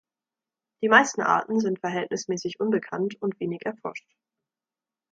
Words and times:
Die 0.81 0.89
meisten 0.89 1.21
Arten 1.21 1.59
sind 1.59 1.77
verhältnismäßig 1.81 2.59
unbekannt 2.59 3.21
und 3.21 3.39
wenig 3.39 3.67
erforscht. 3.67 4.07